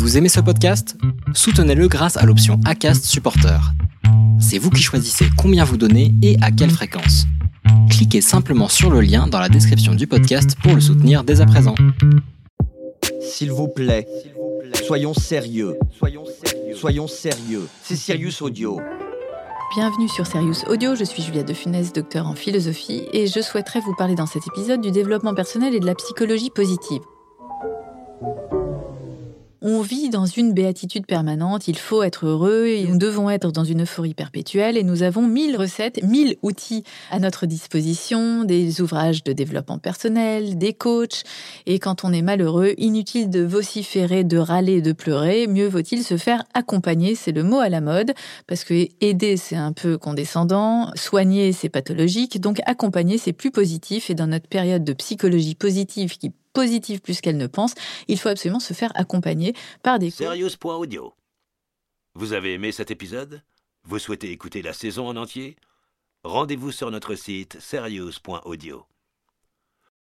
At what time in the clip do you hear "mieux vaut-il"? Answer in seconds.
45.48-46.04